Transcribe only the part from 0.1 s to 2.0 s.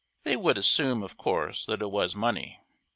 They would assume, of course, that it